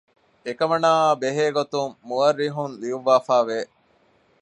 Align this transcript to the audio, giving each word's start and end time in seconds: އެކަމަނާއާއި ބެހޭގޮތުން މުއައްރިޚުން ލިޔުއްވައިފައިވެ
އެކަމަނާއާއި 0.45 1.19
ބެހޭގޮތުން 1.21 1.93
މުއައްރިޚުން 2.07 2.73
ލިޔުއްވައިފައިވެ 2.81 3.59